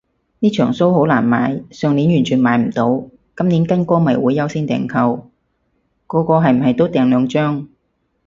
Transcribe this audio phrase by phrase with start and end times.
[0.39, 3.05] 呢場騷好難買，上年完全買唔到，
[3.37, 5.29] 今年跟歌迷會優先訂購，
[6.07, 7.69] 個個係唔係都訂兩張